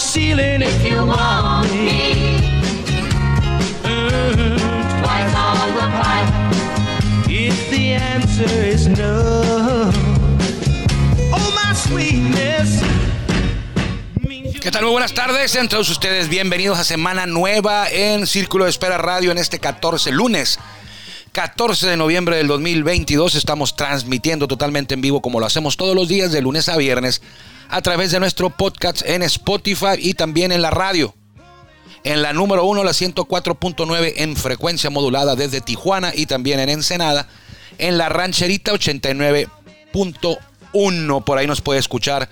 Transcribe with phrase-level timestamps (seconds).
[0.00, 2.40] ceiling if you want me.
[3.84, 4.56] Mm,
[5.02, 6.32] twice on the pipe.
[7.28, 9.90] If the answer is no.
[11.32, 12.80] Oh, my sweetness.
[14.60, 14.82] ¿Qué tal?
[14.84, 15.50] Muy buenas tardes.
[15.50, 20.12] Sean todos ustedes bienvenidos a Semana Nueva en Círculo de Espera Radio en este 14
[20.12, 20.58] lunes.
[21.32, 26.08] 14 de noviembre del 2022 estamos transmitiendo totalmente en vivo como lo hacemos todos los
[26.08, 27.22] días de lunes a viernes
[27.70, 31.14] a través de nuestro podcast en Spotify y también en la radio.
[32.02, 37.28] En la número 1, la 104.9 en frecuencia modulada desde Tijuana y también en Ensenada.
[37.78, 41.24] En la rancherita 89.1.
[41.24, 42.28] Por ahí nos puede escuchar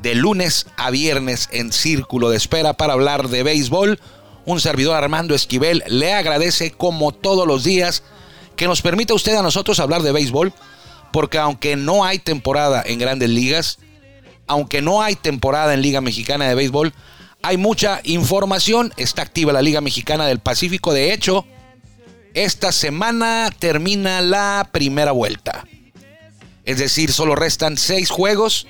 [0.00, 4.00] de lunes a viernes en Círculo de Espera para hablar de béisbol.
[4.46, 8.02] Un servidor Armando Esquivel le agradece como todos los días
[8.56, 10.52] que nos permita usted a nosotros hablar de béisbol,
[11.12, 13.78] porque aunque no hay temporada en grandes ligas,
[14.52, 16.92] aunque no hay temporada en Liga Mexicana de Béisbol,
[17.42, 18.92] hay mucha información.
[18.98, 20.92] Está activa la Liga Mexicana del Pacífico.
[20.92, 21.46] De hecho,
[22.34, 25.64] esta semana termina la primera vuelta.
[26.66, 28.66] Es decir, solo restan seis juegos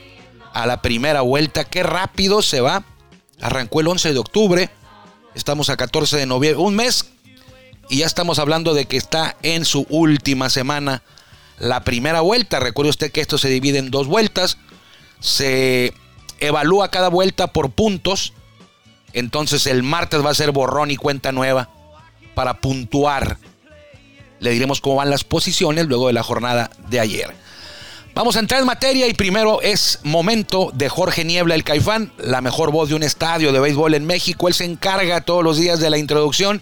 [0.53, 1.65] a la primera vuelta.
[1.65, 2.85] Qué rápido se va.
[3.41, 4.71] Arrancó el 11 de octubre.
[5.35, 6.63] Estamos a 14 de noviembre.
[6.63, 7.07] Un mes.
[7.91, 11.03] Y ya estamos hablando de que está en su última semana
[11.59, 12.61] la primera vuelta.
[12.61, 14.59] Recuerde usted que esto se divide en dos vueltas.
[15.23, 15.95] Se
[16.41, 18.35] evalúa cada vuelta por puntos.
[19.15, 21.71] Entonces el martes va a ser borrón y cuenta nueva
[22.35, 23.39] para puntuar.
[24.41, 27.35] Le diremos cómo van las posiciones luego de la jornada de ayer.
[28.15, 32.43] Vamos a entrar en materia y primero es momento de Jorge Niebla, el Caifán, la
[32.43, 34.49] mejor voz de un estadio de béisbol en México.
[34.49, 36.61] Él se encarga todos los días de la introducción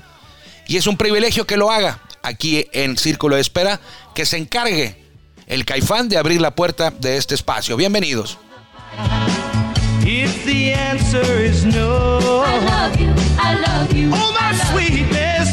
[0.68, 3.80] y es un privilegio que lo haga aquí en Círculo de Espera,
[4.14, 5.02] que se encargue
[5.46, 7.76] el Caifán de abrir la puerta de este espacio.
[7.76, 8.38] Bienvenidos.
[10.32, 14.10] If the answer is no, I love you, I love you.
[14.14, 15.48] oh my sweetness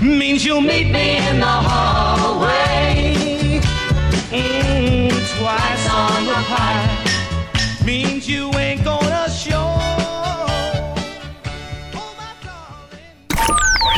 [0.00, 3.60] means you'll meet me in the hallway.
[4.30, 9.11] Mm, twice on the pie means you ain't gonna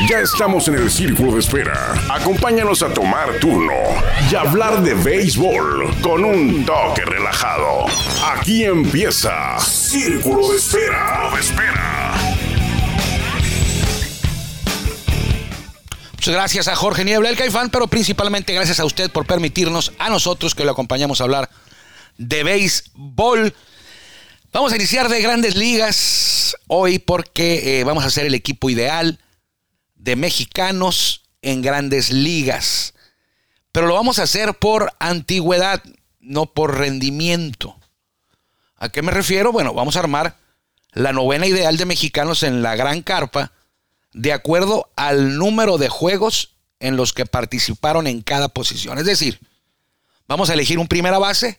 [0.09, 1.95] Ya estamos en el círculo de espera.
[2.11, 3.73] Acompáñanos a tomar turno
[4.31, 7.87] y hablar de béisbol con un toque relajado.
[8.23, 11.31] Aquí empieza Círculo de Espera.
[11.33, 12.13] De espera.
[16.11, 20.09] Muchas gracias a Jorge Niebla, el Caifán, pero principalmente gracias a usted por permitirnos a
[20.09, 21.49] nosotros que lo acompañamos a hablar
[22.19, 23.55] de béisbol.
[24.53, 29.19] Vamos a iniciar de grandes ligas hoy porque eh, vamos a hacer el equipo ideal
[30.05, 32.93] de mexicanos en grandes ligas.
[33.71, 35.81] Pero lo vamos a hacer por antigüedad,
[36.19, 37.75] no por rendimiento.
[38.77, 39.51] ¿A qué me refiero?
[39.51, 40.37] Bueno, vamos a armar
[40.93, 43.51] la novena ideal de mexicanos en la gran carpa
[44.13, 48.99] de acuerdo al número de juegos en los que participaron en cada posición.
[48.99, 49.39] Es decir,
[50.27, 51.57] vamos a elegir un primera base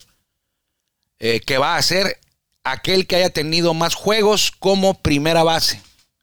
[1.19, 2.21] eh, que va a ser
[2.63, 5.83] aquel que haya tenido más juegos como primera base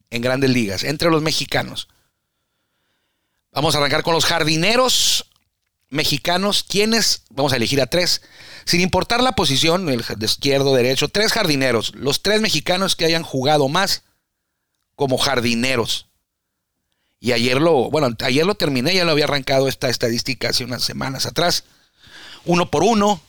[0.09, 1.89] en grandes ligas, entre los mexicanos.
[3.53, 5.25] Vamos a arrancar con los jardineros
[5.89, 8.23] mexicanos, quienes, vamos a elegir a tres,
[8.65, 13.21] sin importar la posición, el de izquierdo, derecho, tres jardineros, los tres mexicanos que hayan
[13.21, 14.03] jugado más
[14.95, 16.07] como jardineros.
[17.19, 20.83] Y ayer lo, bueno, ayer lo terminé, ya lo había arrancado esta estadística hace unas
[20.83, 21.63] semanas atrás.
[22.45, 23.21] Uno por uno,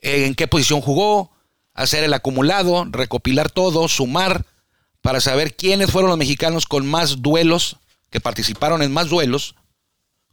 [0.00, 1.30] eh, en qué posición jugó,
[1.74, 4.46] hacer el acumulado, recopilar todo, sumar,
[5.02, 7.76] para saber quiénes fueron los mexicanos con más duelos,
[8.10, 9.54] que participaron en más duelos,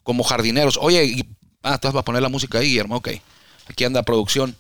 [0.04, 0.78] como jardineros.
[0.82, 1.26] Oye, y,
[1.64, 3.10] ah, tú vas a poner la música ahí, Guillermo, ok.
[3.70, 4.56] Aquí anda producción.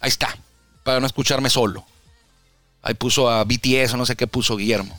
[0.00, 0.36] Ahí está,
[0.84, 1.84] para no escucharme solo.
[2.82, 4.98] Ahí puso a BTS o no sé qué puso Guillermo.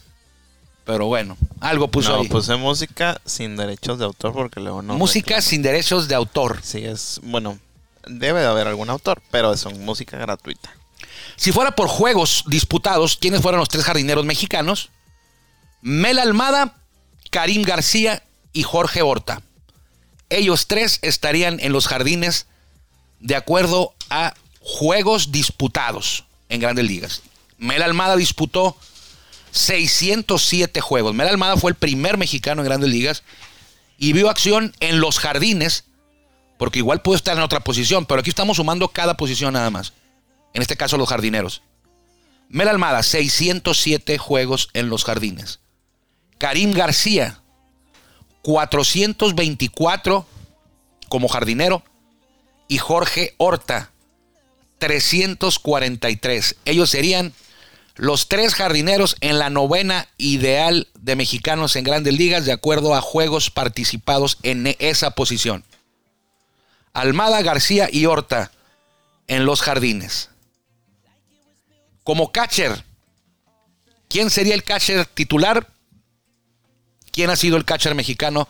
[0.85, 2.27] Pero bueno, algo puso no, ahí.
[2.27, 4.95] puse música sin derechos de autor porque luego no.
[4.97, 6.59] música sin derechos de autor.
[6.63, 7.21] Sí, es.
[7.23, 7.59] Bueno,
[8.07, 10.73] debe de haber algún autor, pero es un- música gratuita.
[11.35, 14.89] Si fuera por juegos disputados, ¿quiénes fueron los tres jardineros mexicanos?
[15.81, 16.75] Mel Almada,
[17.29, 19.41] Karim García y Jorge Horta.
[20.29, 22.47] Ellos tres estarían en los jardines
[23.19, 27.21] de acuerdo a juegos disputados en grandes ligas.
[27.57, 28.77] Mel Almada disputó
[29.51, 31.13] 607 juegos.
[31.13, 33.23] Mel Almada fue el primer mexicano en grandes ligas
[33.97, 35.85] y vio acción en los jardines
[36.57, 39.93] Porque igual puede estar en otra posición, pero aquí estamos sumando cada posición nada más.
[40.53, 41.61] En este caso, los jardineros.
[42.49, 45.59] Mel Almada, 607 juegos en los jardines.
[46.37, 47.41] Karim García,
[48.49, 50.25] 424
[51.07, 51.83] como jardinero.
[52.67, 53.91] Y Jorge Horta,
[54.79, 56.55] 343.
[56.65, 57.33] Ellos serían
[57.93, 63.01] los tres jardineros en la novena ideal de mexicanos en grandes ligas de acuerdo a
[63.01, 65.63] juegos participados en esa posición.
[66.93, 68.51] Almada, García y Horta
[69.27, 70.29] en los jardines.
[72.03, 72.83] Como catcher,
[74.07, 75.67] ¿quién sería el catcher titular?
[77.19, 78.47] ¿Quién ha sido el catcher mexicano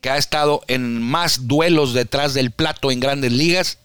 [0.00, 3.78] que ha estado en más duelos detrás del plato en grandes ligas?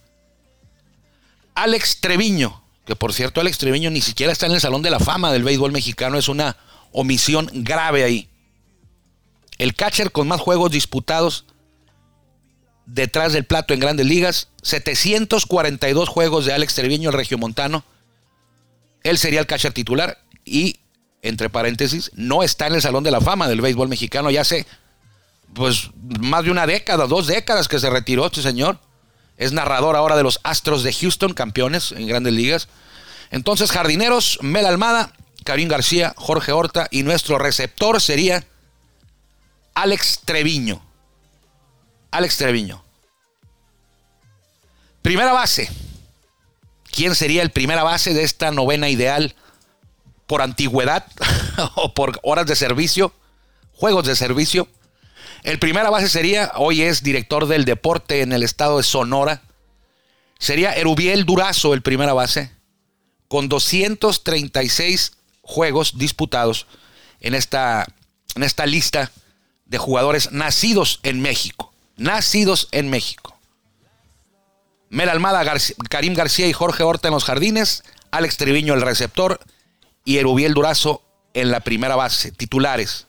[1.54, 5.00] Alex Treviño, que por cierto Alex Treviño ni siquiera está en el Salón de la
[5.00, 6.58] Fama del béisbol mexicano, es una
[6.92, 8.28] omisión grave ahí.
[9.60, 11.46] El catcher con más juegos disputados
[12.88, 17.84] detrás del plato en grandes ligas, 742 juegos de Alex Treviño, el regiomontano.
[19.04, 20.80] Él sería el catcher titular y,
[21.28, 24.66] entre paréntesis, no está en el Salón de la Fama del béisbol mexicano ya hace,
[25.54, 28.80] pues, más de una década, dos décadas que se retiró este señor.
[29.38, 32.68] Es narrador ahora de los Astros de Houston, campeones en grandes ligas.
[33.30, 35.14] Entonces, jardineros, Mel Almada,
[35.44, 38.44] Karim García, Jorge Horta y nuestro receptor sería
[39.76, 40.82] Alex Treviño.
[42.12, 42.84] Alex Treviño.
[45.02, 45.70] Primera base.
[46.92, 49.36] ¿Quién sería el primera base de esta novena ideal
[50.28, 51.06] por antigüedad
[51.76, 53.14] o por horas de servicio?
[53.74, 54.68] Juegos de servicio.
[55.44, 59.42] El primera base sería, hoy es director del deporte en el estado de Sonora.
[60.40, 62.52] Sería Erubiel Durazo el primera base,
[63.28, 66.68] con 236 juegos disputados
[67.22, 67.86] en esta,
[68.36, 69.12] en esta lista
[69.66, 71.74] de jugadores nacidos en México.
[71.96, 73.38] Nacidos en México.
[74.90, 75.44] Mel Almada,
[75.90, 79.40] Karim García y Jorge Horta en los jardines, Alex Treviño el receptor
[80.08, 83.08] y Erubiel Durazo en la primera base, titulares.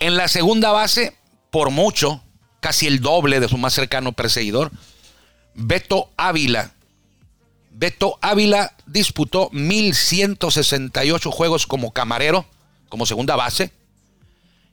[0.00, 1.16] En la segunda base,
[1.52, 2.24] por mucho,
[2.58, 4.72] casi el doble de su más cercano perseguidor,
[5.54, 6.72] Beto Ávila.
[7.70, 12.46] Beto Ávila disputó 1168 juegos como camarero,
[12.88, 13.70] como segunda base,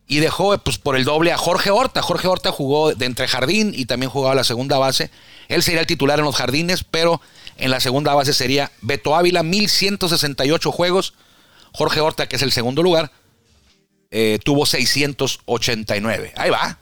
[0.08, 2.02] y dejó pues, por el doble a Jorge Horta.
[2.02, 5.12] Jorge Horta jugó de entre jardín y también jugaba la segunda base.
[5.48, 7.22] Él sería el titular en los jardines, pero
[7.58, 11.14] en la segunda base sería Beto Ávila, 1168 juegos.
[11.72, 13.12] Jorge Horta, que es el segundo lugar,
[14.12, 16.34] eh, tuvo 689.
[16.38, 16.78] Ahí va.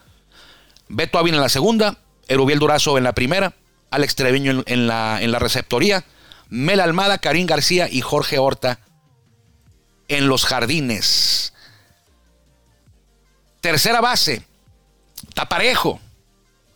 [0.89, 1.97] Beto Ávila en la segunda,
[2.27, 3.53] Erubiel Durazo en la primera,
[3.89, 6.03] Alex Treviño en, la, en la receptoría,
[6.49, 8.79] Mel Almada, Karim García y Jorge Horta
[10.09, 11.53] en los jardines.
[13.61, 14.43] Tercera base,
[15.29, 16.01] está parejo,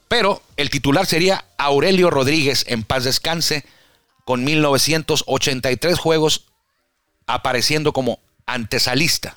[0.08, 3.66] pero el titular sería Aurelio Rodríguez en paz descanse,
[4.26, 6.48] con 1983 juegos
[7.28, 9.36] apareciendo como antesalista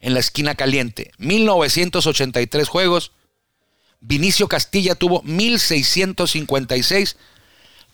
[0.00, 1.12] en la esquina caliente.
[1.18, 3.12] 1983 juegos.
[4.00, 7.16] Vinicio Castilla tuvo 1656,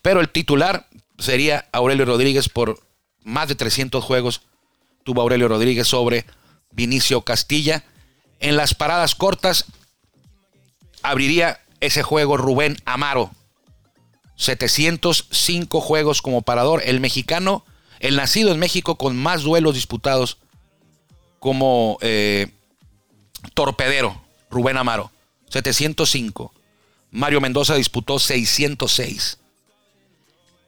[0.01, 0.89] pero el titular
[1.19, 2.81] sería Aurelio Rodríguez por
[3.25, 4.43] más de 300 juegos.
[5.05, 6.25] Tuvo Aurelio Rodríguez sobre
[6.71, 7.85] Vinicio Castilla.
[8.41, 9.67] En las paradas cortas
[11.03, 13.31] abriría ese juego Rubén Amaro.
[14.39, 16.81] 705 juegos como parador.
[16.85, 17.65] El mexicano,
[18.01, 20.39] el nacido en México con más duelos disputados
[21.41, 22.49] como eh,
[23.55, 25.11] torpedero, Rubén Amaro,
[25.51, 26.55] 705.
[27.11, 29.39] Mario Mendoza disputó 606.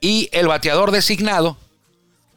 [0.01, 1.57] Y el bateador designado,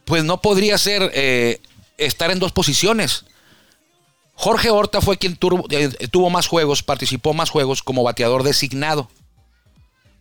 [0.06, 1.62] pues no podría ser eh,
[1.98, 3.26] estar en dos posiciones.
[4.36, 5.38] Jorge Horta fue quien
[5.70, 9.10] eh, tuvo más juegos, participó más juegos como bateador designado.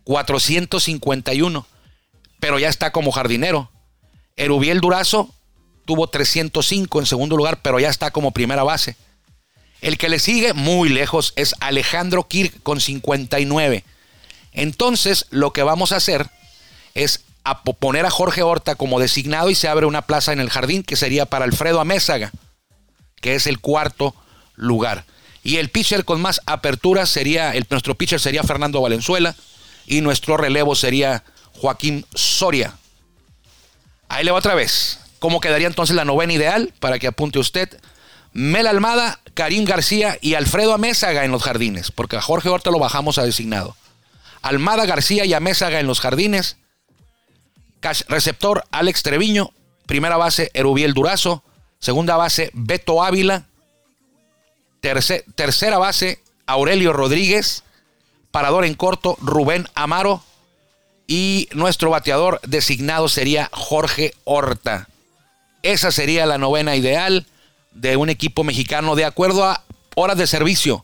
[0.03, 1.65] 451.
[2.39, 3.69] Pero ya está como jardinero.
[4.35, 5.33] Erubiel Durazo
[5.85, 8.95] tuvo 305 en segundo lugar, pero ya está como primera base.
[9.81, 13.83] El que le sigue muy lejos es Alejandro Kirk con 59.
[14.53, 16.29] Entonces, lo que vamos a hacer
[16.93, 17.23] es
[17.79, 20.95] poner a Jorge Horta como designado y se abre una plaza en el jardín que
[20.95, 22.31] sería para Alfredo Amézaga,
[23.19, 24.15] que es el cuarto
[24.55, 25.05] lugar.
[25.43, 29.35] Y el pitcher con más apertura sería, el, nuestro pitcher sería Fernando Valenzuela
[29.85, 31.23] y nuestro relevo sería
[31.53, 32.75] Joaquín Soria.
[34.09, 34.99] Ahí le va otra vez.
[35.19, 36.73] ¿Cómo quedaría entonces la novena ideal?
[36.79, 37.79] Para que apunte usted.
[38.33, 42.79] Mel Almada, Karim García y Alfredo Amézaga en los jardines, porque a Jorge Horta lo
[42.79, 43.75] bajamos a designado.
[44.41, 46.57] Almada, García y Amézaga en los jardines.
[48.07, 49.51] Receptor Alex Treviño.
[49.85, 51.43] Primera base Erubiel Durazo.
[51.79, 53.45] Segunda base Beto Ávila.
[54.81, 57.63] Terce- tercera base Aurelio Rodríguez.
[58.33, 60.23] Parador en corto Rubén Amaro
[61.05, 64.89] y nuestro bateador designado sería Jorge Horta.
[65.61, 67.27] Esa sería la novena ideal
[67.73, 69.63] de un equipo mexicano de acuerdo a
[69.93, 70.83] horas de servicio.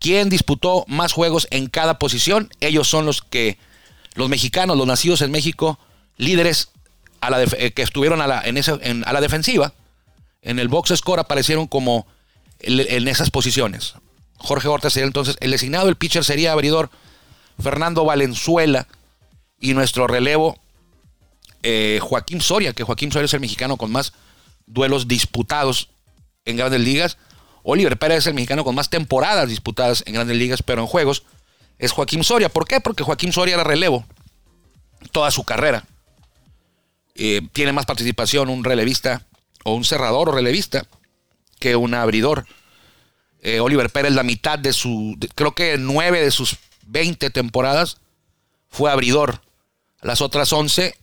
[0.00, 2.50] ¿Quién disputó más juegos en cada posición?
[2.58, 3.58] Ellos son los que,
[4.14, 5.78] los mexicanos, los nacidos en México,
[6.16, 6.70] líderes
[7.58, 9.72] eh, que estuvieron a la, en a la defensiva.
[10.42, 12.08] En el box score aparecieron como
[12.58, 13.94] en esas posiciones.
[14.38, 16.90] Jorge Horta sería entonces el designado, el pitcher sería abridor
[17.62, 18.86] Fernando Valenzuela
[19.58, 20.58] y nuestro relevo
[21.62, 24.12] eh, Joaquín Soria, que Joaquín Soria es el mexicano con más
[24.66, 25.88] duelos disputados
[26.44, 27.18] en grandes ligas.
[27.62, 31.24] Oliver Pérez es el mexicano con más temporadas disputadas en grandes ligas, pero en juegos
[31.78, 32.48] es Joaquín Soria.
[32.48, 32.80] ¿Por qué?
[32.80, 34.04] Porque Joaquín Soria era relevo
[35.12, 35.84] toda su carrera.
[37.14, 39.26] Eh, tiene más participación un relevista
[39.64, 40.86] o un cerrador o relevista
[41.58, 42.46] que un abridor.
[43.46, 46.56] Eh, Oliver Pérez, la mitad de su, creo que nueve de sus
[46.88, 47.98] 20 temporadas
[48.68, 49.40] fue abridor.
[50.02, 50.96] Las otras 11,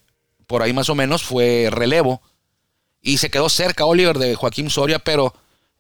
[0.46, 2.22] por ahí más o menos, fue relevo.
[3.02, 5.34] Y se quedó cerca Oliver de Joaquín Soria, pero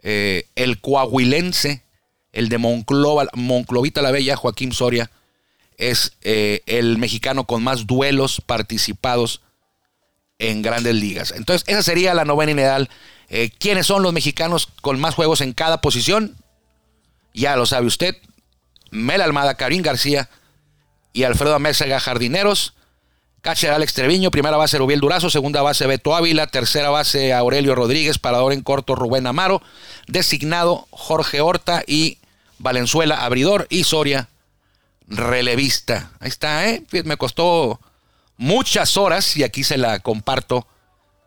[0.04, 1.84] eh, el coahuilense,
[2.32, 5.12] el de Monclova, Monclovita la Bella, Joaquín Soria,
[5.76, 9.42] es eh, el mexicano con más duelos participados
[10.40, 11.34] en grandes ligas.
[11.36, 12.90] Entonces, esa sería la novena ideal.
[13.60, 16.38] ¿Quiénes son los mexicanos con más juegos en cada posición?
[17.34, 18.16] Ya lo sabe usted.
[18.92, 20.30] Mel Almada, Karim García
[21.14, 22.74] y Alfredo Amézaga Jardineros.
[23.42, 28.18] Catcher Alex Treviño, primera base Rubiel Durazo, segunda base Beto Ávila, tercera base Aurelio Rodríguez,
[28.18, 29.62] parador en corto Rubén Amaro,
[30.08, 32.20] designado Jorge Horta y
[32.58, 34.30] Valenzuela abridor y Soria
[35.08, 36.12] relevista.
[36.22, 36.86] Ahí está, ¿eh?
[37.04, 37.82] Me costó
[38.38, 40.66] muchas horas y aquí se la comparto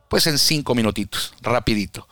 [0.08, 2.08] pues en cinco minutitos, rapidito.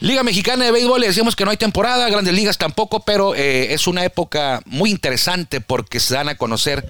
[0.00, 3.72] Liga Mexicana de Béisbol, le decíamos que no hay temporada, grandes ligas tampoco, pero eh,
[3.74, 6.84] es una época muy interesante porque se dan a conocer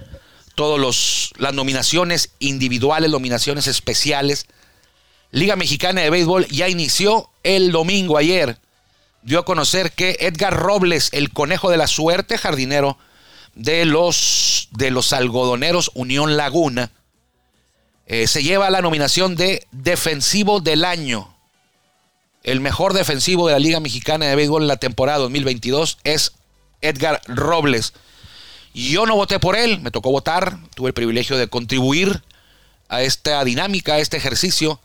[0.55, 4.47] todas las nominaciones individuales, nominaciones especiales.
[5.31, 8.57] Liga Mexicana de Béisbol ya inició el domingo ayer.
[9.21, 12.97] Dio a conocer que Edgar Robles, el conejo de la suerte, jardinero
[13.53, 16.91] de los, de los algodoneros Unión Laguna,
[18.07, 21.34] eh, se lleva la nominación de defensivo del año.
[22.45, 26.33] El mejor defensivo de la Liga Mexicana de Béisbol en la temporada 2022 es
[26.79, 27.93] Edgar Robles.
[28.71, 32.21] Yo no voté por él, me tocó votar, tuve el privilegio de contribuir
[32.87, 34.79] a esta dinámica, a este ejercicio,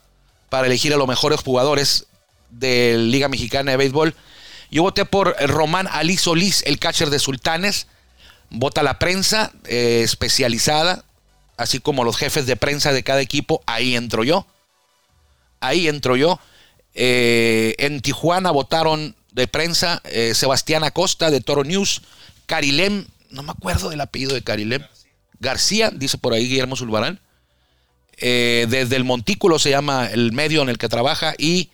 [0.49, 2.07] para elegir a los mejores jugadores
[2.49, 4.14] de Liga Mexicana de Béisbol.
[4.71, 7.88] Yo voté por Román Ali Solís, el catcher de Sultanes.
[8.49, 11.05] Vota la prensa eh, especializada,
[11.59, 13.62] así como los jefes de prensa de cada equipo.
[13.67, 14.47] Ahí entro yo.
[15.61, 16.40] Ahí entro yo.
[16.95, 22.03] Eh, en Tijuana votaron de prensa eh, Sebastián Acosta de Toro News,
[22.47, 24.83] Carilem, no me acuerdo del apellido de Carilem,
[25.39, 27.21] García, dice por ahí Guillermo Zulbarán.
[28.19, 31.71] Eh, desde el Montículo se llama el medio en el que trabaja y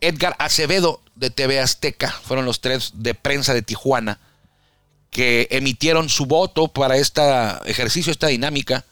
[0.00, 2.10] Edgar Acevedo de TV Azteca.
[2.10, 4.20] Fueron los tres de prensa de Tijuana
[5.10, 7.20] que emitieron su voto para este
[7.66, 8.84] ejercicio, esta dinámica,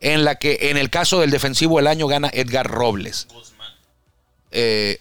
[0.00, 3.26] en la que en el caso del defensivo del año gana Edgar Robles.
[4.50, 4.98] Eh,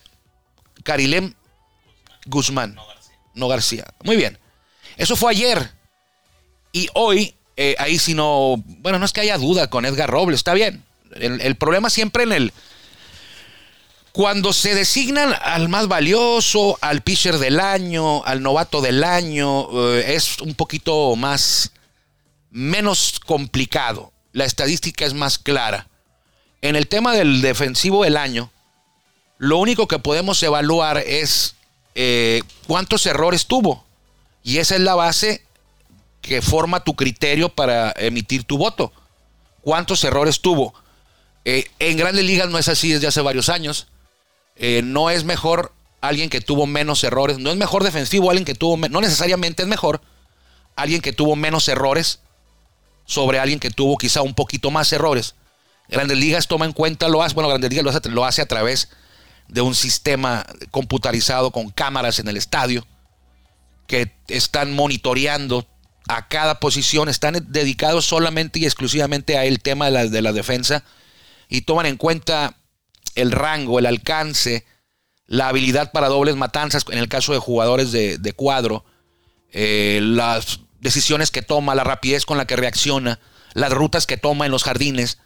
[0.84, 1.34] Carilem
[2.26, 2.78] Guzmán.
[3.34, 3.86] No García.
[4.04, 4.38] Muy bien.
[4.98, 5.72] Eso fue ayer.
[6.72, 8.56] Y hoy, eh, ahí si no.
[8.66, 10.84] Bueno, no es que haya duda con Edgar Robles, está bien.
[11.16, 12.54] El, el problema siempre en el.
[14.12, 20.16] Cuando se designan al más valioso, al pitcher del año, al novato del año, eh,
[20.16, 21.72] es un poquito más.
[22.50, 24.12] menos complicado.
[24.32, 25.88] La estadística es más clara.
[26.62, 28.52] En el tema del defensivo del año,
[29.38, 31.56] lo único que podemos evaluar es
[31.96, 33.86] eh, cuántos errores tuvo.
[34.44, 35.44] Y esa es la base
[36.22, 38.92] que forma tu criterio para emitir tu voto.
[39.62, 40.74] ¿Cuántos errores tuvo?
[41.46, 43.88] Eh, en grandes ligas no es así desde hace varios años.
[44.56, 47.38] Eh, no es mejor alguien que tuvo menos errores.
[47.38, 48.78] No es mejor defensivo alguien que tuvo...
[48.78, 50.02] No necesariamente es mejor
[50.76, 52.20] alguien que tuvo menos errores
[53.06, 55.36] sobre alguien que tuvo quizá un poquito más errores.
[55.90, 58.46] Grandes Ligas toma en cuenta, lo hace, bueno, Grandes Ligas lo hace, lo hace a
[58.46, 58.90] través
[59.48, 62.86] de un sistema computarizado con cámaras en el estadio
[63.88, 65.66] que están monitoreando
[66.08, 70.34] a cada posición, están dedicados solamente y exclusivamente a el tema de la, de la
[70.34, 70.84] defensa
[71.50, 72.56] y toman en cuenta
[73.16, 74.66] el rango, el alcance,
[75.26, 78.86] la habilidad para dobles matanzas en el caso de jugadores de, de cuadro,
[79.52, 83.20] eh, las decisiones que toma, la rapidez con la que reacciona,
[83.54, 85.20] las rutas que toma en los jardines,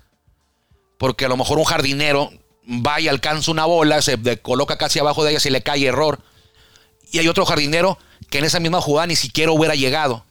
[0.98, 2.32] porque a lo mejor un jardinero
[2.68, 6.20] va y alcanza una bola, se coloca casi abajo de ella, se le cae error,
[7.12, 7.98] y hay otro jardinero
[8.30, 10.26] que en esa misma jugada ni siquiera hubiera llegado.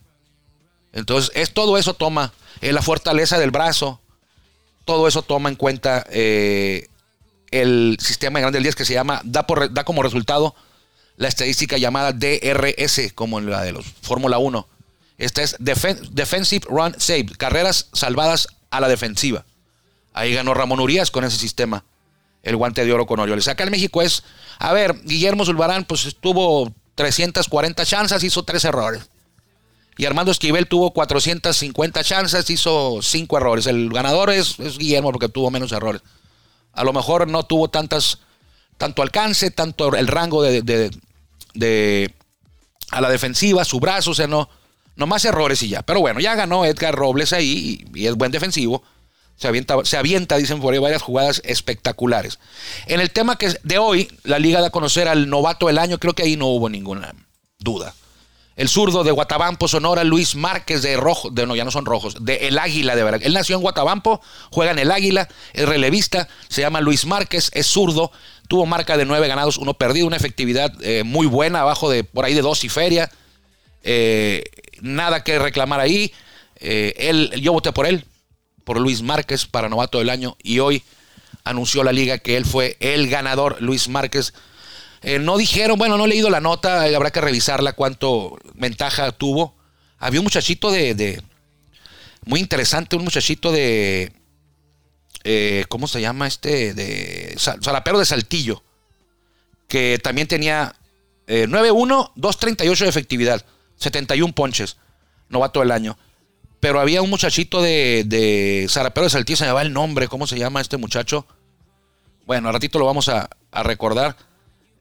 [0.93, 3.99] Entonces, es, todo eso toma eh, la fortaleza del brazo,
[4.85, 6.87] todo eso toma en cuenta eh,
[7.51, 10.55] el sistema de grandes ligas que se llama, da, da como resultado
[11.17, 14.67] la estadística llamada DRS, como en la de los Fórmula 1.
[15.17, 19.45] Esta es defen- Defensive Run Save, carreras salvadas a la defensiva.
[20.13, 21.83] Ahí ganó Ramón Urias con ese sistema,
[22.43, 23.47] el guante de oro con Orioles.
[23.47, 24.23] Acá en México es,
[24.59, 29.09] a ver, Guillermo Zulbarán pues tuvo 340 chances, hizo tres errores.
[29.97, 33.67] Y Armando Esquivel tuvo 450 chances, hizo cinco errores.
[33.67, 36.01] El ganador es, es Guillermo porque tuvo menos errores.
[36.73, 38.19] A lo mejor no tuvo tantas,
[38.77, 40.61] tanto alcance, tanto el rango de,
[41.53, 42.13] de-
[42.91, 44.49] a la defensiva, su brazo, o sea, no,
[44.95, 45.81] no más errores y ya.
[45.81, 48.83] Pero bueno, ya ganó Edgar Robles ahí y es buen defensivo.
[49.41, 52.39] Se avienta, dicen por ahí, varias jugadas espectaculares.
[52.85, 55.97] En el tema que de hoy, la liga da a conocer al novato del año,
[55.97, 57.13] creo que ahí no hubo ninguna
[57.59, 57.93] duda.
[58.55, 62.23] El zurdo de Guatabampo, Sonora, Luis Márquez de Rojo, de no, ya no son rojos,
[62.23, 63.25] de El Águila de Veracruz.
[63.25, 64.21] Él nació en Guatabampo,
[64.51, 68.11] juega en El Águila, es relevista, se llama Luis Márquez, es zurdo,
[68.47, 72.25] tuvo marca de nueve ganados, uno perdido, una efectividad eh, muy buena, abajo de por
[72.25, 73.09] ahí de dos y feria.
[73.83, 74.43] Eh,
[74.81, 76.11] nada que reclamar ahí.
[76.59, 78.05] Eh, él, yo voté por él,
[78.63, 80.83] por Luis Márquez para novato del año y hoy
[81.43, 84.33] anunció la liga que él fue el ganador, Luis Márquez.
[85.01, 89.11] Eh, no dijeron, bueno, no he leído la nota, eh, habrá que revisarla cuánto ventaja
[89.11, 89.55] tuvo.
[89.97, 91.21] Había un muchachito de,
[92.25, 94.13] muy interesante, un muchachito de,
[95.23, 96.73] eh, ¿cómo se llama este?
[96.73, 98.63] De Sa- Zarapero de Saltillo,
[99.67, 100.75] que también tenía
[101.27, 103.45] eh, 9-1, 2.38 de efectividad,
[103.77, 104.77] 71 ponches,
[105.29, 105.97] novato del año.
[106.61, 110.37] Pero había un muchachito de, de Zarapero de Saltillo, se va el nombre, ¿cómo se
[110.37, 111.25] llama este muchacho?
[112.25, 114.15] Bueno, al ratito lo vamos a, recordar.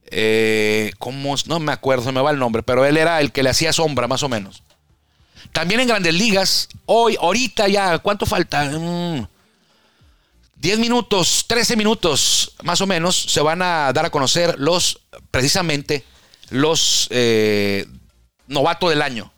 [0.06, 1.34] Eh, ¿cómo?
[1.46, 3.72] No me acuerdo, se me va el nombre, pero él era el que le hacía
[3.72, 4.62] sombra, más o menos.
[5.52, 8.64] También en Grandes Ligas, hoy, ahorita ya, ¿cuánto falta?
[8.66, 9.26] Mm,
[10.56, 16.04] 10 minutos, 13 minutos, más o menos, se van a dar a conocer los, precisamente,
[16.50, 17.86] los eh,
[18.46, 19.32] novato del año.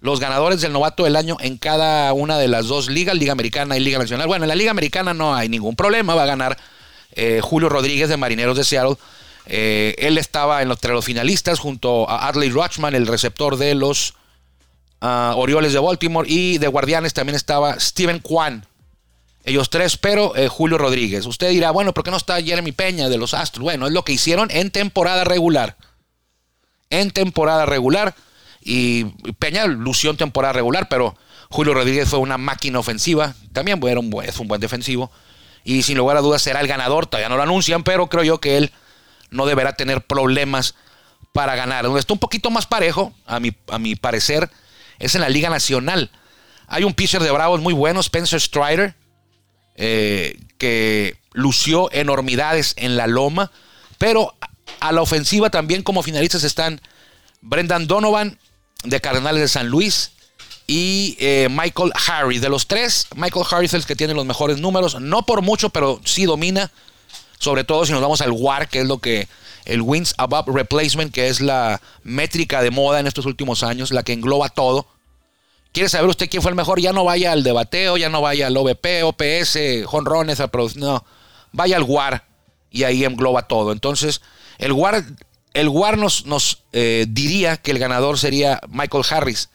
[0.00, 3.76] Los ganadores del novato del año en cada una de las dos ligas, Liga Americana
[3.76, 4.26] y Liga Nacional.
[4.26, 6.56] Bueno, en la Liga Americana no hay ningún problema, va a ganar
[7.12, 8.96] eh, Julio Rodríguez de Marineros de Seattle.
[9.46, 13.74] Eh, él estaba en los, entre los finalistas junto a Adley Rutschman, el receptor de
[13.74, 14.14] los
[15.00, 18.64] ah, Orioles de Baltimore, y de Guardianes también estaba Steven Kwan.
[19.44, 21.26] Ellos tres, pero eh, Julio Rodríguez.
[21.26, 23.64] Usted dirá, bueno, ¿por qué no está Jeremy Peña de los Astros?
[23.64, 25.76] Bueno, es lo que hicieron en temporada regular.
[26.90, 28.14] En temporada regular.
[28.60, 29.04] Y
[29.38, 31.16] Peña lució en temporada regular, pero
[31.48, 33.34] Julio Rodríguez fue una máquina ofensiva.
[33.52, 35.10] También era un buen, es un buen defensivo.
[35.64, 37.06] Y sin lugar a dudas será el ganador.
[37.06, 38.72] Todavía no lo anuncian, pero creo yo que él
[39.30, 40.74] no deberá tener problemas
[41.32, 41.84] para ganar.
[41.84, 44.50] Donde está un poquito más parejo, a mi, a mi parecer,
[44.98, 46.10] es en la Liga Nacional.
[46.66, 48.94] Hay un pitcher de Bravos muy bueno, Spencer Strider,
[49.74, 53.50] eh, que lució enormidades en la loma,
[53.98, 54.34] pero
[54.80, 56.80] a la ofensiva también como finalistas están
[57.40, 58.38] Brendan Donovan
[58.84, 60.12] de Cardenales de San Luis
[60.66, 62.38] y eh, Michael Harry.
[62.38, 65.70] De los tres, Michael Harry es el que tiene los mejores números, no por mucho,
[65.70, 66.70] pero sí domina,
[67.38, 69.28] sobre todo si nos vamos al WAR, que es lo que
[69.64, 74.02] el Wins Above Replacement, que es la métrica de moda en estos últimos años, la
[74.02, 74.86] que engloba todo.
[75.72, 76.80] ¿Quiere saber usted quién fue el mejor?
[76.80, 80.42] Ya no vaya al debateo, ya no vaya al OVP, OPS, jonrones,
[80.76, 81.04] no,
[81.52, 82.24] vaya al WAR
[82.70, 83.72] y ahí engloba todo.
[83.72, 84.20] Entonces,
[84.58, 85.04] el WAR,
[85.54, 89.50] el WAR nos, eh, diría que el ganador sería Michael Harris,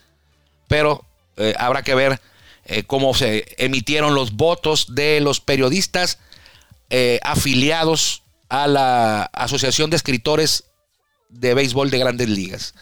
[0.67, 1.05] pero
[1.37, 2.19] eh, habrá que ver
[2.65, 6.19] eh, cómo se emitieron los votos de los periodistas
[7.23, 10.65] afiliados a la Asociación de Escritores
[11.29, 12.73] de Béisbol de Grandes Ligas.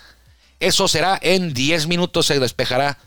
[0.60, 3.00] Eso será en 10 minutos, se despejará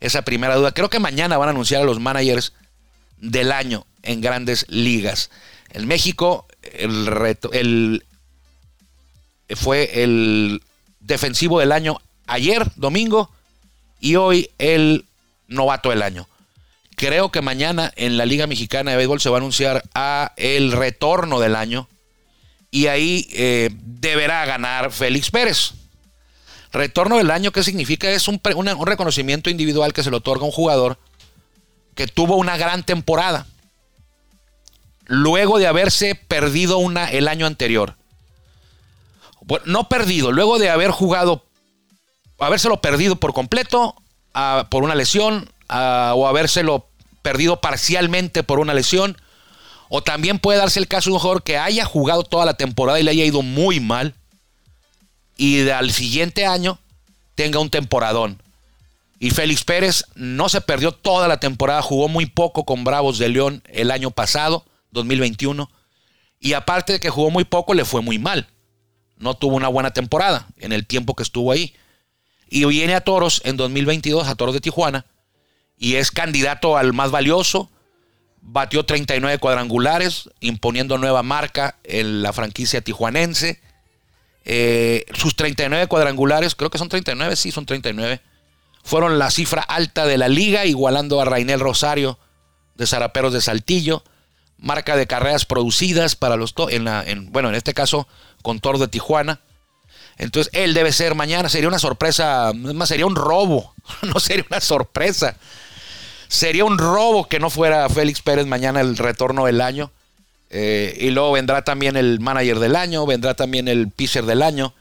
[0.00, 0.72] esa primera duda.
[0.72, 2.52] Creo que mañana van a anunciar a los managers
[3.16, 5.30] del año en grandes ligas.
[5.70, 8.04] En México, el reto, el,
[9.56, 10.62] fue el
[11.00, 13.30] defensivo del año ayer, domingo,
[14.00, 15.04] y hoy el
[15.48, 16.26] novato del año.
[16.96, 20.72] Creo que mañana en la Liga Mexicana de Béisbol se va a anunciar a el
[20.72, 21.88] retorno del año
[22.70, 25.72] y ahí eh, deberá ganar Félix Pérez.
[26.72, 28.10] Retorno del año, ¿qué significa?
[28.10, 30.98] Es un, un reconocimiento individual que se le otorga a un jugador
[31.94, 33.46] que tuvo una gran temporada
[35.06, 37.96] luego de haberse perdido una el año anterior.
[39.50, 41.44] Bueno, no perdido, luego de haber jugado,
[42.38, 43.96] habérselo perdido por completo
[44.68, 46.86] por una lesión o habérselo
[47.22, 49.16] perdido parcialmente por una lesión.
[49.88, 53.00] O también puede darse el caso de un jugador que haya jugado toda la temporada
[53.00, 54.14] y le haya ido muy mal
[55.36, 56.78] y al siguiente año
[57.34, 58.40] tenga un temporadón.
[59.18, 63.28] Y Félix Pérez no se perdió toda la temporada, jugó muy poco con Bravos de
[63.28, 65.68] León el año pasado, 2021.
[66.38, 68.46] Y aparte de que jugó muy poco, le fue muy mal.
[69.20, 71.74] No tuvo una buena temporada en el tiempo que estuvo ahí.
[72.48, 75.06] Y viene a Toros en 2022, a Toros de Tijuana,
[75.78, 77.70] y es candidato al más valioso.
[78.40, 83.60] Batió 39 cuadrangulares, imponiendo nueva marca en la franquicia tijuanense.
[84.44, 88.20] Eh, sus 39 cuadrangulares, creo que son 39, sí, son 39,
[88.82, 92.18] fueron la cifra alta de la liga, igualando a Rainel Rosario
[92.74, 94.02] de Zaraperos de Saltillo.
[94.60, 98.06] Marca de carreras producidas para los en, en bueno, en este caso
[98.42, 99.40] con Toro de Tijuana.
[100.18, 101.48] Entonces, él debe ser mañana.
[101.48, 103.74] Sería una sorpresa, más sería un robo.
[104.02, 105.36] No sería una sorpresa.
[106.28, 109.90] Sería un robo que no fuera Félix Pérez mañana el retorno del año.
[110.50, 114.74] Eh, y luego vendrá también el manager del año, vendrá también el pitcher del año,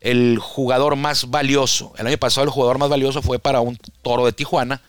[0.00, 1.92] el jugador más valioso.
[1.98, 4.82] El año pasado el jugador más valioso fue para un toro de Tijuana,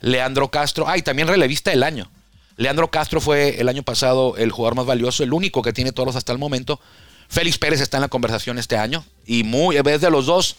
[0.00, 0.86] Leandro Castro.
[0.88, 2.10] Ah, también relevista del año.
[2.56, 6.16] Leandro Castro fue el año pasado el jugador más valioso, el único que tiene toros
[6.16, 6.80] hasta el momento.
[7.28, 9.04] Félix Pérez está en la conversación este año.
[9.26, 10.56] Y muy, en vez de los dos,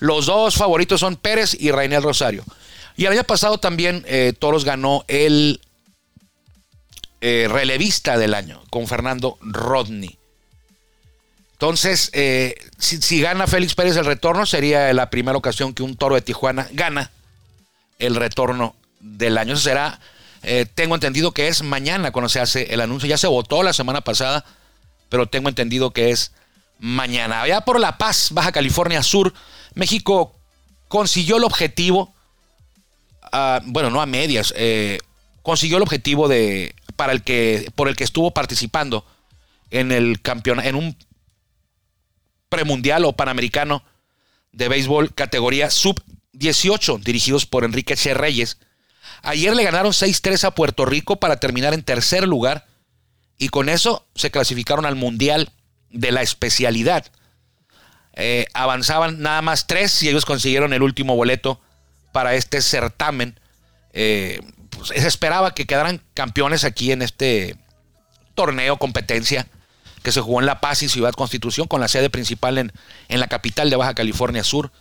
[0.00, 2.44] los dos favoritos son Pérez y Rainel Rosario.
[2.96, 5.60] Y el año pasado también eh, Toros ganó el
[7.22, 10.18] eh, relevista del año con Fernando Rodney.
[11.52, 16.14] Entonces, eh, si, gana Félix Pérez el retorno, sería la primera ocasión que un toro
[16.14, 17.10] de Tijuana gana
[17.98, 19.52] el retorno del año.
[19.52, 20.00] Eso será,
[20.74, 23.08] tengo entendido que es mañana cuando se hace el anuncio.
[23.08, 24.44] Ya se votó la semana pasada
[25.10, 26.32] pero tengo entendido que es
[26.78, 27.42] mañana.
[27.42, 29.34] Allá por La Paz, Baja California Sur,
[29.74, 30.34] México
[30.88, 32.14] consiguió el objetivo,
[33.64, 34.98] bueno, no a medias, eh,
[35.42, 39.04] consiguió el objetivo de, para el que, por el que estuvo participando
[39.70, 40.96] en el campeonato, en un
[42.48, 43.84] premundial o panamericano
[44.52, 48.58] de béisbol categoría sub-18, dirigidos por Enrique Che Reyes.
[49.22, 52.66] Ayer le ganaron 6-3 a Puerto Rico para terminar en tercer lugar
[53.38, 55.50] y con eso se clasificaron al Mundial
[55.90, 57.06] de la especialidad.
[58.14, 61.60] Eh, avanzaban nada más tres y ellos consiguieron el último boleto
[62.12, 63.38] para este certamen.
[63.92, 67.56] Eh, pues, se esperaba que quedaran campeones aquí en este
[68.34, 69.46] torneo, competencia,
[70.02, 72.72] que se jugó en La Paz y Ciudad Constitución, con la sede principal en,
[73.08, 74.72] en la capital de Baja California Sur,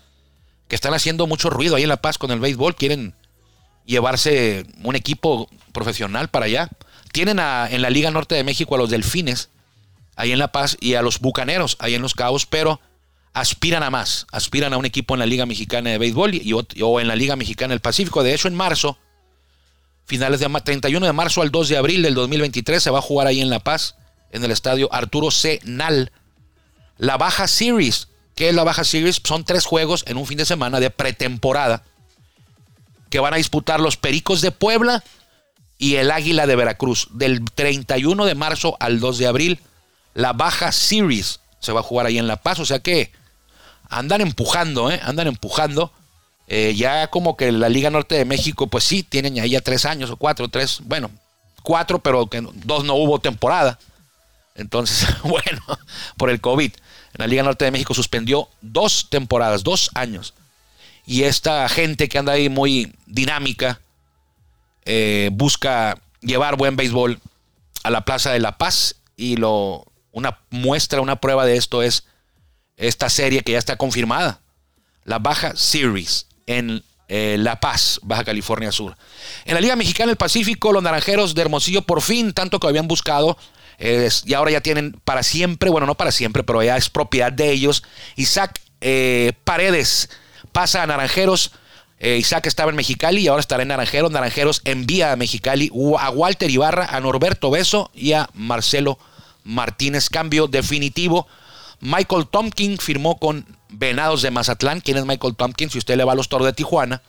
[0.68, 3.16] que están haciendo mucho ruido ahí en La Paz con el béisbol, quieren
[3.90, 6.70] llevarse un equipo profesional para allá.
[7.12, 9.50] Tienen en la Liga Norte de México a los Delfines,
[10.16, 12.80] ahí en La Paz, y a los Bucaneros, ahí en Los Cabos, pero
[13.34, 17.00] aspiran a más, aspiran a un equipo en la Liga Mexicana de Béisbol y, o
[17.00, 18.22] en la Liga Mexicana del Pacífico.
[18.22, 19.00] De hecho, en marzo,
[20.06, 23.26] finales de 31 de marzo al 2 de abril del 2023, se va a jugar
[23.26, 23.96] ahí en La Paz,
[24.32, 25.62] en el estadio Arturo C.
[25.64, 26.12] Nal,
[26.98, 28.10] la Baja Series.
[28.36, 29.20] ¿Qué es la Baja Series?
[29.24, 31.84] Son tres juegos en un fin de semana de pretemporada
[33.10, 35.04] que van a disputar los Pericos de Puebla
[35.78, 37.08] y el Águila de Veracruz.
[37.12, 39.60] Del 31 de marzo al 2 de abril,
[40.14, 42.60] la Baja Series se va a jugar ahí en La Paz.
[42.60, 43.12] O sea que
[43.90, 45.00] andan empujando, ¿eh?
[45.04, 45.92] Andan empujando.
[46.48, 49.86] Eh, ya como que la Liga Norte de México, pues sí, tienen ahí ya tres
[49.86, 51.12] años o cuatro, tres, bueno,
[51.62, 53.80] cuatro, pero que dos no hubo temporada.
[54.56, 55.62] Entonces, bueno,
[56.18, 56.72] por el COVID.
[56.74, 60.34] En la Liga Norte de México suspendió dos temporadas, dos años.
[61.10, 63.82] Y esta gente que anda ahí muy dinámica,
[64.86, 67.20] eh, busca llevar buen béisbol
[67.82, 72.04] a la Plaza de la Paz y lo, una muestra, una prueba de esto es
[72.78, 74.40] esta serie que ya está confirmada,
[75.04, 78.96] la Baja Series en eh, La Paz, Baja California Sur.
[79.46, 82.88] En la Liga Mexicana del Pacífico, los Naranjeros de Hermosillo por fin, tanto que habían
[82.88, 83.36] buscado,
[83.80, 87.50] y ahora ya tienen para siempre, bueno, no para siempre, pero ya es propiedad de
[87.50, 87.82] ellos.
[88.16, 90.10] Isaac eh, Paredes
[90.52, 91.52] pasa a Naranjeros
[92.00, 94.12] eh, Isaac estaba en Mexicali y ahora estará en Naranjeros.
[94.12, 98.98] Naranjeros envía a Mexicali a Walter Ibarra, a Norberto Beso y a Marcelo
[99.44, 100.10] Martínez.
[100.10, 101.28] Cambio definitivo.
[101.82, 104.80] Michael Tompkins firmó con Venados de Mazatlán.
[104.80, 105.74] ¿Quién es Michael Tompkins?
[105.74, 107.02] Si usted le va a los toros de Tijuana.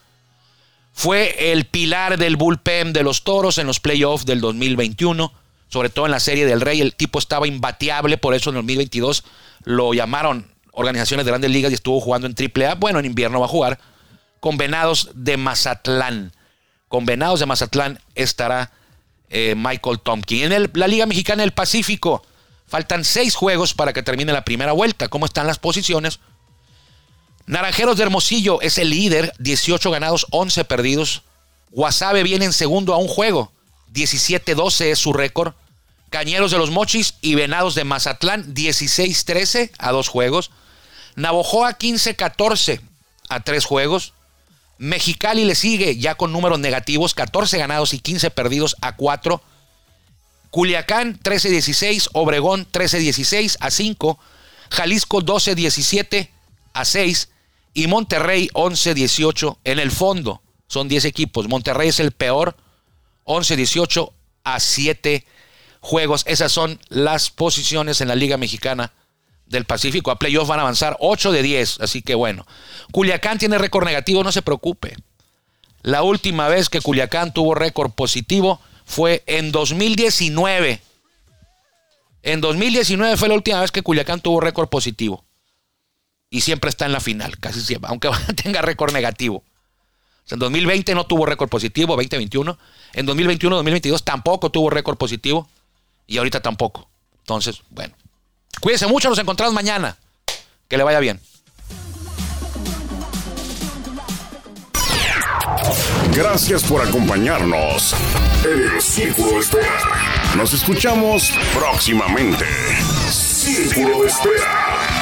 [0.93, 5.33] Fue el pilar del bullpen de los toros en los playoffs del 2021.
[5.69, 6.81] Sobre todo en la Serie del Rey.
[6.81, 8.19] El tipo estaba imbateable.
[8.19, 9.23] Por eso en el 2022
[9.63, 10.51] lo llamaron
[10.81, 12.75] organizaciones de grandes ligas y estuvo jugando en AAA.
[12.75, 13.79] Bueno, en invierno va a jugar
[14.41, 16.33] con Venados de Mazatlán.
[16.89, 18.73] Con Venados de Mazatlán estará
[19.29, 20.51] eh, Michael Tompkins.
[20.51, 22.23] En la Liga Mexicana del Pacífico
[22.67, 25.09] faltan seis juegos para que termine la primera vuelta.
[25.09, 26.21] ¿Cómo están las posiciones?
[27.47, 31.23] Naranjeros de Hermosillo es el líder, 18 ganados, 11 perdidos.
[31.71, 33.53] Guasave viene en segundo a un juego,
[33.93, 35.55] 17-12 es su récord.
[36.11, 40.51] Cañeros de los Mochis y Venados de Mazatlán, 16-13 a dos juegos.
[41.21, 42.81] Navojoa 15-14
[43.29, 44.15] a tres juegos.
[44.79, 49.43] Mexicali le sigue ya con números negativos, 14 ganados y 15 perdidos a 4.
[50.51, 54.19] Culiacán 13-16, Obregón 13-16 a 5,
[54.71, 56.31] Jalisco 12-17
[56.73, 57.29] a 6
[57.75, 60.41] y Monterrey 11-18 en el fondo.
[60.69, 61.49] Son 10 equipos.
[61.49, 62.57] Monterrey es el peor,
[63.27, 64.11] 11-18
[64.45, 65.27] a 7
[65.81, 66.25] juegos.
[66.27, 68.95] Esas son las posiciones en la Liga Mexicana
[69.51, 70.11] del Pacífico.
[70.11, 72.47] A playoff van a avanzar 8 de 10, así que bueno.
[72.93, 74.97] Culiacán tiene récord negativo, no se preocupe.
[75.83, 80.81] La última vez que Culiacán tuvo récord positivo fue en 2019.
[82.23, 85.25] En 2019 fue la última vez que Culiacán tuvo récord positivo.
[86.31, 88.09] Y siempre está en la final, casi siempre, aunque
[88.43, 89.37] tenga récord negativo.
[89.39, 92.57] O sea, en 2020 no tuvo récord positivo, 2021.
[92.93, 95.49] En 2021, 2022 tampoco tuvo récord positivo.
[96.07, 96.89] Y ahorita tampoco.
[97.21, 97.95] Entonces, bueno.
[98.61, 99.97] Cuídense mucho, nos encontramos mañana.
[100.69, 101.21] Que le vaya bien.
[106.15, 107.95] Gracias por acompañarnos
[108.45, 109.81] en el Círculo de Espera.
[110.37, 112.45] Nos escuchamos próximamente.
[113.11, 115.00] Círculo de Espera.